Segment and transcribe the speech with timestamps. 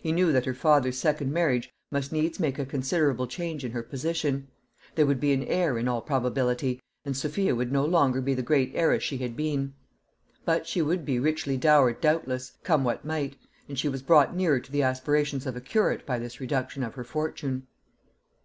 [0.00, 3.82] He knew that her father's second marriage must needs make a considerable change in her
[3.82, 4.46] position.
[4.94, 8.44] There would be an heir, in all probability, and Sophia would no longer be the
[8.44, 9.74] great heiress she had been.
[10.44, 13.34] But she would be richly dowered doubtless, come what might;
[13.66, 16.94] and she was brought nearer to the aspirations of a curate by this reduction of
[16.94, 17.66] her fortune.